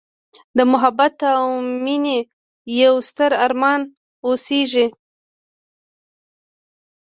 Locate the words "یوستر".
2.79-3.31